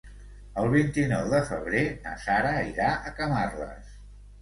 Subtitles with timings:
[0.61, 3.97] El vint-i-nou de febrer na Sara irà a Camarles.